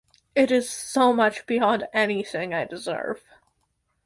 It 0.33 0.49
is 0.49 0.67
so 0.67 1.13
much 1.13 1.45
beyond 1.45 1.87
any 1.93 2.23
thing 2.23 2.55
I 2.55 2.65
deserve. 2.65 3.23